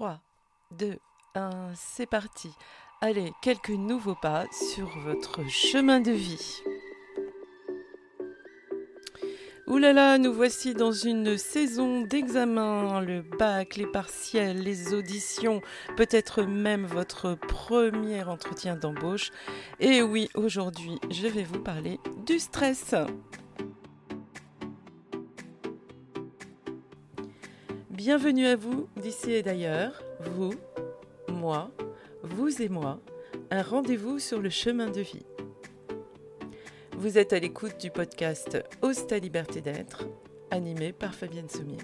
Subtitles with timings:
[0.00, 0.18] 3,
[0.78, 0.98] 2,
[1.34, 2.48] 1, c'est parti.
[3.02, 6.62] Allez, quelques nouveaux pas sur votre chemin de vie.
[9.66, 15.60] Ouh là là, nous voici dans une saison d'examen, le bac, les partiels, les auditions,
[15.98, 19.30] peut-être même votre premier entretien d'embauche.
[19.80, 22.94] Et oui, aujourd'hui, je vais vous parler du stress.
[28.02, 30.54] Bienvenue à vous d'ici et d'ailleurs, vous,
[31.28, 31.70] moi,
[32.22, 32.98] vous et moi,
[33.50, 35.26] un rendez-vous sur le chemin de vie.
[36.96, 40.06] Vous êtes à l'écoute du podcast Ose ta liberté d'être,
[40.50, 41.76] animé par Fabienne Sommier.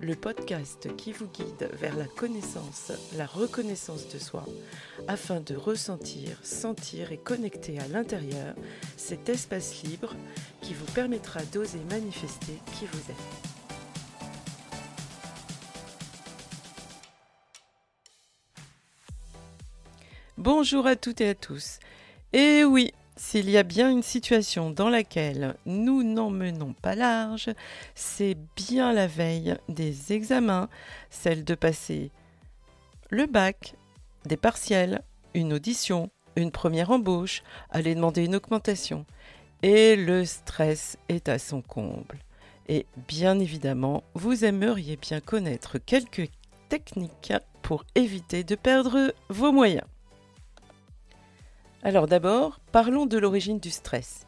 [0.00, 4.44] Le podcast qui vous guide vers la connaissance, la reconnaissance de soi,
[5.06, 8.56] afin de ressentir, sentir et connecter à l'intérieur
[8.96, 10.16] cet espace libre
[10.60, 13.49] qui vous permettra d'oser manifester qui vous êtes.
[20.40, 21.80] Bonjour à toutes et à tous.
[22.32, 27.50] Et oui, s'il y a bien une situation dans laquelle nous n'en menons pas large,
[27.94, 30.70] c'est bien la veille des examens,
[31.10, 32.10] celle de passer
[33.10, 33.74] le bac,
[34.24, 35.02] des partiels,
[35.34, 39.04] une audition, une première embauche, aller demander une augmentation.
[39.62, 42.18] Et le stress est à son comble.
[42.66, 46.30] Et bien évidemment, vous aimeriez bien connaître quelques
[46.70, 49.84] techniques pour éviter de perdre vos moyens.
[51.82, 54.26] Alors d'abord, parlons de l'origine du stress.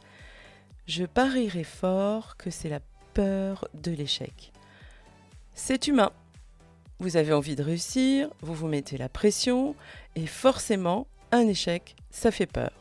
[0.86, 2.80] Je parierais fort que c'est la
[3.12, 4.52] peur de l'échec.
[5.54, 6.12] C'est humain.
[6.98, 9.74] Vous avez envie de réussir, vous vous mettez la pression,
[10.16, 12.72] et forcément, un échec, ça fait peur.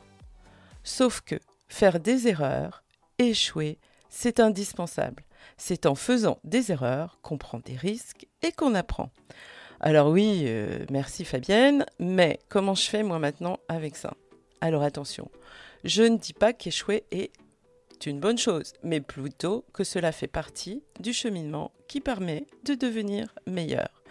[0.83, 1.35] Sauf que
[1.67, 2.83] faire des erreurs,
[3.19, 3.78] échouer,
[4.09, 5.23] c'est indispensable.
[5.58, 9.09] C'est en faisant des erreurs qu'on prend des risques et qu'on apprend.
[9.81, 14.13] Alors oui, euh, merci Fabienne, mais comment je fais moi maintenant avec ça?
[14.62, 15.30] Alors attention,
[15.84, 17.31] je ne dis pas qu'échouer est
[18.06, 23.34] une bonne chose, mais plutôt que cela fait partie du cheminement qui permet de devenir
[23.46, 24.03] meilleur.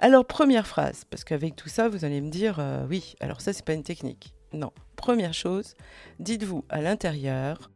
[0.00, 3.52] Alors première phrase, parce qu'avec tout ça, vous allez me dire euh, oui, alors ça
[3.52, 4.34] c'est pas une technique.
[4.52, 5.74] Non, première chose,
[6.18, 7.70] dites-vous à l'intérieur,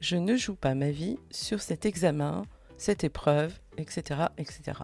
[0.00, 2.42] je ne joue pas ma vie sur cet examen,
[2.76, 4.80] cette épreuve, etc., etc.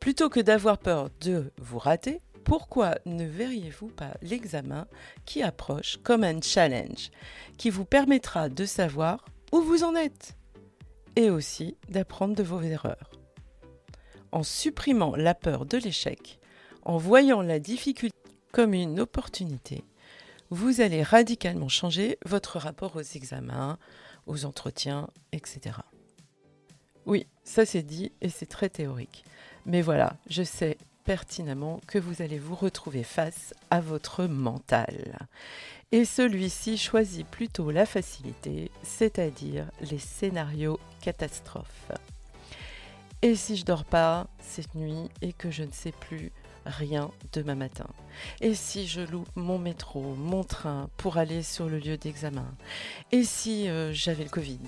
[0.00, 4.86] Plutôt que d'avoir peur de vous rater, pourquoi ne verriez-vous pas l'examen
[5.26, 7.10] qui approche comme un challenge
[7.58, 10.34] qui vous permettra de savoir où vous en êtes
[11.14, 13.10] et aussi d'apprendre de vos erreurs?
[14.32, 16.38] En supprimant la peur de l'échec,
[16.84, 18.16] en voyant la difficulté
[18.50, 19.84] comme une opportunité,
[20.48, 23.78] vous allez radicalement changer votre rapport aux examens,
[24.26, 25.76] aux entretiens, etc.
[27.04, 29.22] Oui, ça c'est dit et c'est très théorique.
[29.66, 30.78] Mais voilà, je sais
[31.86, 35.26] que vous allez vous retrouver face à votre mental.
[35.90, 41.92] Et celui-ci choisit plutôt la facilité, c'est-à-dire les scénarios catastrophes.
[43.22, 46.30] Et si je dors pas cette nuit et que je ne sais plus
[46.68, 47.86] rien demain matin.
[48.40, 52.46] Et si je loupe mon métro, mon train pour aller sur le lieu d'examen?
[53.12, 54.58] Et si euh, j'avais le Covid?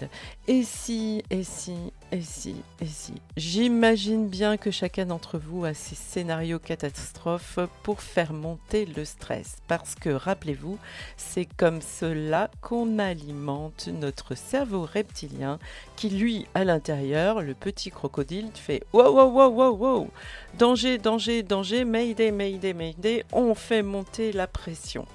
[0.48, 1.74] Et si, et si,
[2.12, 3.14] et si, et si?
[3.36, 9.56] J'imagine bien que chacun d'entre vous a ses scénarios catastrophes pour faire monter le stress.
[9.68, 10.78] Parce que, rappelez-vous,
[11.16, 15.58] c'est comme cela qu'on alimente notre cerveau reptilien
[15.96, 20.10] qui, lui, à l'intérieur, le petit crocodile, fait Wow, wow, wow, wow, wow
[20.58, 25.06] Danger, danger, danger, Mayday, Mayday, Mayday, on fait monter la pression.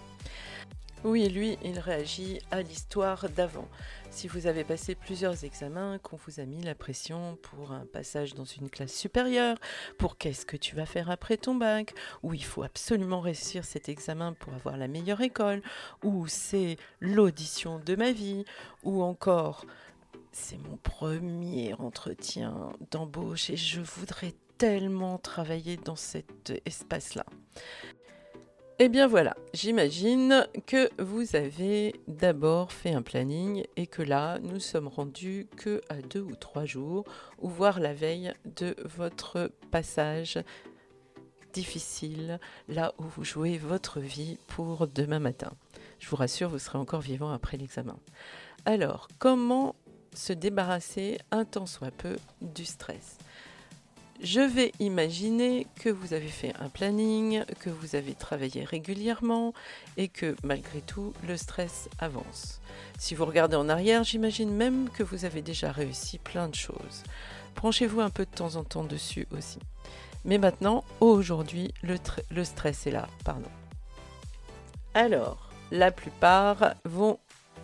[1.05, 3.69] Oui, lui, il réagit à l'histoire d'avant.
[4.11, 8.33] Si vous avez passé plusieurs examens, qu'on vous a mis la pression pour un passage
[8.33, 9.57] dans une classe supérieure,
[9.97, 11.93] pour qu'est-ce que tu vas faire après ton bac,
[12.23, 15.61] ou il faut absolument réussir cet examen pour avoir la meilleure école,
[16.03, 18.43] ou c'est l'audition de ma vie,
[18.83, 19.65] ou encore
[20.33, 27.25] c'est mon premier entretien d'embauche et je voudrais tellement travailler dans cet espace-là.
[28.77, 34.59] Eh bien voilà, j'imagine que vous avez d'abord fait un planning et que là, nous
[34.59, 37.05] sommes rendus que à deux ou trois jours,
[37.39, 40.39] ou voire la veille de votre passage
[41.53, 42.37] difficile,
[42.67, 45.53] là où vous jouez votre vie pour demain matin.
[45.99, 47.97] Je vous rassure, vous serez encore vivant après l'examen.
[48.65, 49.75] Alors, comment
[50.13, 53.19] se débarrasser un temps soit peu du stress?
[54.21, 59.53] Je vais imaginer que vous avez fait un planning, que vous avez travaillé régulièrement
[59.97, 62.61] et que malgré tout, le stress avance.
[62.97, 67.03] Si vous regardez en arrière, j'imagine même que vous avez déjà réussi plein de choses.
[67.55, 69.59] Branchez-vous un peu de temps en temps dessus aussi.
[70.23, 71.97] Mais maintenant, aujourd'hui, le,
[72.31, 73.07] le stress est là.
[73.23, 73.49] Pardon.
[74.93, 77.19] Alors, la plupart vont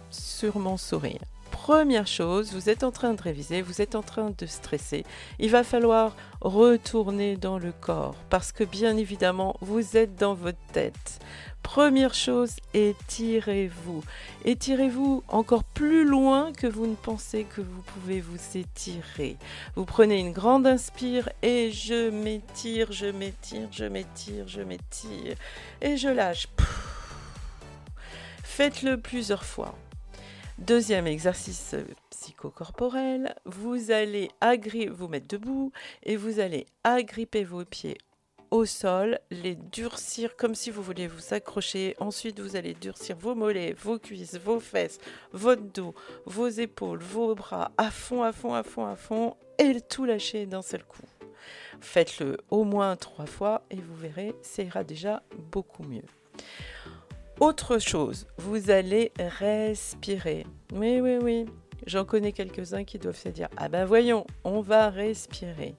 [0.10, 1.22] sûrement sourire.
[1.64, 5.06] Première chose, vous êtes en train de réviser, vous êtes en train de stresser.
[5.38, 10.58] Il va falloir retourner dans le corps parce que bien évidemment, vous êtes dans votre
[10.74, 11.20] tête.
[11.62, 14.04] Première chose, étirez-vous.
[14.44, 19.38] Étirez-vous encore plus loin que vous ne pensez que vous pouvez vous étirer.
[19.76, 25.36] Vous prenez une grande inspire et je m'étire, je m'étire, je m'étire, je m'étire.
[25.80, 26.48] Et je lâche.
[28.44, 29.76] Faites-le plusieurs fois.
[30.58, 31.76] Deuxième exercice
[32.10, 34.30] psychocorporel, vous allez
[34.92, 35.72] vous mettre debout
[36.04, 37.98] et vous allez agripper vos pieds
[38.52, 41.96] au sol, les durcir comme si vous vouliez vous accrocher.
[42.00, 45.00] Ensuite, vous allez durcir vos mollets, vos cuisses, vos fesses,
[45.32, 45.96] votre dos,
[46.26, 50.46] vos épaules, vos bras à fond, à fond, à fond, à fond et tout lâcher
[50.46, 51.02] d'un seul coup.
[51.80, 56.04] Faites-le au moins trois fois et vous verrez, ça ira déjà beaucoup mieux.
[57.42, 60.46] Autre chose, vous allez respirer.
[60.74, 61.46] Oui, oui, oui.
[61.88, 65.74] J'en connais quelques-uns qui doivent se dire Ah ben voyons, on va respirer.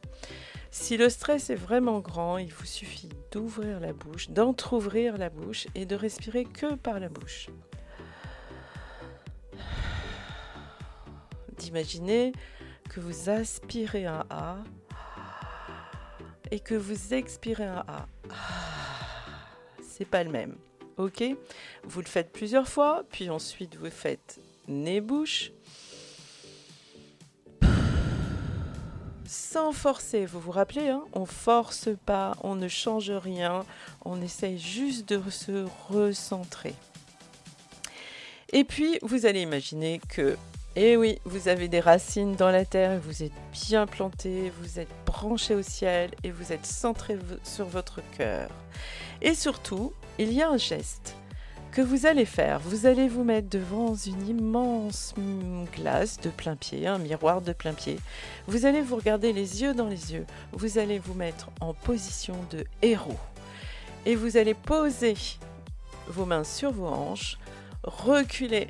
[0.73, 5.69] Si le stress est vraiment grand, il vous suffit d'ouvrir la bouche, d'entr'ouvrir la bouche
[5.77, 7.49] et de respirer que par la bouche.
[11.59, 12.33] D'imaginer
[12.91, 14.57] que vous aspirez un A
[16.51, 18.07] et que vous expirez un A.
[19.81, 20.57] C'est pas le même.
[20.99, 21.25] Ok
[21.85, 25.53] Vous le faites plusieurs fois, puis ensuite vous faites nez-bouche
[29.33, 30.27] sans forcer.
[30.27, 33.65] Vous vous rappelez, hein on force pas, on ne change rien,
[34.05, 36.75] on essaye juste de se recentrer.
[38.53, 40.37] Et puis, vous allez imaginer que,
[40.77, 44.93] eh oui, vous avez des racines dans la terre, vous êtes bien planté, vous êtes
[45.07, 48.51] branché au ciel et vous êtes centré sur votre cœur.
[49.23, 51.15] Et surtout, il y a un geste
[51.71, 55.15] que vous allez faire Vous allez vous mettre devant une immense
[55.73, 57.99] glace de plein pied, un miroir de plein pied.
[58.49, 60.27] Vous allez vous regarder les yeux dans les yeux.
[60.53, 63.19] Vous allez vous mettre en position de héros.
[64.07, 65.15] Et vous allez poser
[66.09, 67.39] vos mains sur vos hanches,
[67.85, 68.67] reculer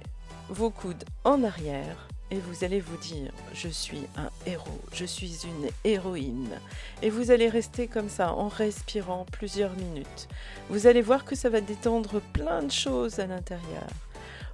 [0.51, 5.45] vos coudes en arrière et vous allez vous dire je suis un héros, je suis
[5.45, 6.59] une héroïne.
[7.03, 10.29] Et vous allez rester comme ça en respirant plusieurs minutes.
[10.71, 13.87] Vous allez voir que ça va détendre plein de choses à l'intérieur.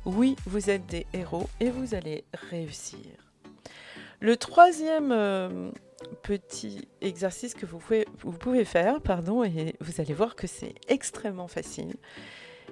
[0.04, 2.98] Oui, vous êtes des héros et vous allez réussir.
[4.18, 5.70] Le troisième euh,
[6.24, 10.74] petit exercice que vous pouvez, vous pouvez faire, pardon, et vous allez voir que c'est
[10.88, 11.94] extrêmement facile,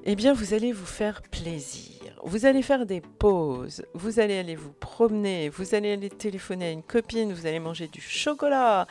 [0.04, 1.96] eh bien, vous allez vous faire plaisir.
[2.28, 6.70] Vous allez faire des pauses, vous allez aller vous promener, vous allez aller téléphoner à
[6.72, 8.88] une copine, vous allez manger du chocolat,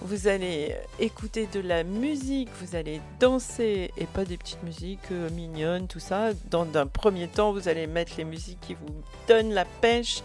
[0.00, 5.28] vous allez écouter de la musique, vous allez danser et pas des petites musiques euh,
[5.30, 6.30] mignonnes, tout ça.
[6.50, 10.22] Dans un premier temps, vous allez mettre les musiques qui vous donnent la pêche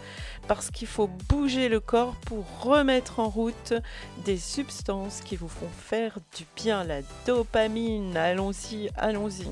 [0.48, 3.74] parce qu'il faut bouger le corps pour remettre en route
[4.24, 8.16] des substances qui vous font faire du bien, la dopamine.
[8.16, 9.48] Allons-y, allons-y.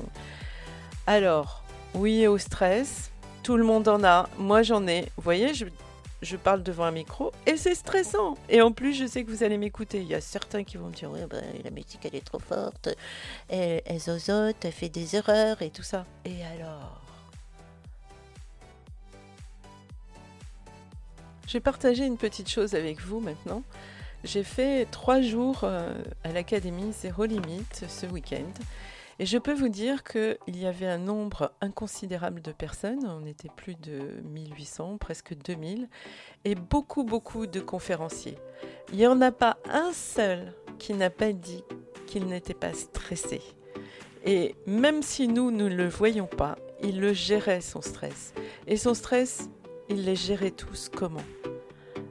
[1.05, 1.63] Alors,
[1.95, 3.11] oui au stress,
[3.43, 5.11] tout le monde en a, moi j'en ai.
[5.17, 8.37] Vous voyez, je, parle devant un micro et c'est stressant.
[8.47, 9.99] Et en plus, je sais que vous allez m'écouter.
[9.99, 12.39] Il y a certains qui vont me dire Oui, ben, la musique elle est trop
[12.39, 12.89] forte,
[13.49, 16.05] elle, elle elle fait des erreurs et tout ça.
[16.23, 17.01] Et alors?
[21.47, 23.61] Je vais partager une petite chose avec vous maintenant.
[24.23, 28.49] J'ai fait trois jours euh, à l'Académie Zéro Limite ce week-end.
[29.23, 33.47] Et je peux vous dire qu'il y avait un nombre inconsidérable de personnes, on était
[33.55, 35.87] plus de 1800, presque 2000,
[36.43, 38.37] et beaucoup, beaucoup de conférenciers.
[38.91, 41.63] Il n'y en a pas un seul qui n'a pas dit
[42.05, 43.39] qu'il n'était pas stressé.
[44.25, 48.33] Et même si nous, ne le voyons pas, il le gérait son stress.
[48.67, 49.49] Et son stress,
[49.87, 51.23] il les gérait tous comment?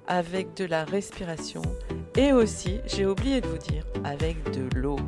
[0.06, 1.60] Avec de la respiration
[2.16, 4.98] et aussi, j'ai oublié de vous dire, avec de l'eau.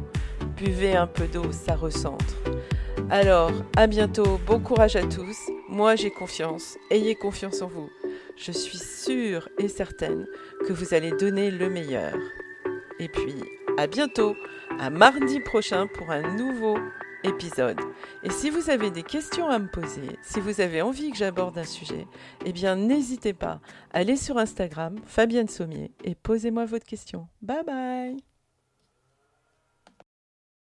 [0.56, 2.36] Buvez un peu d'eau, ça recentre.
[3.10, 5.50] Alors, à bientôt, bon courage à tous.
[5.68, 6.78] Moi, j'ai confiance.
[6.90, 7.90] Ayez confiance en vous.
[8.36, 10.26] Je suis sûre et certaine
[10.66, 12.14] que vous allez donner le meilleur.
[12.98, 13.34] Et puis,
[13.76, 14.36] à bientôt,
[14.78, 16.78] à mardi prochain pour un nouveau
[17.24, 17.80] épisode.
[18.22, 21.58] Et si vous avez des questions à me poser, si vous avez envie que j'aborde
[21.58, 22.06] un sujet,
[22.44, 23.60] eh bien n'hésitez pas,
[23.92, 27.28] allez sur Instagram, Fabienne Sommier, et posez-moi votre question.
[27.42, 28.33] Bye bye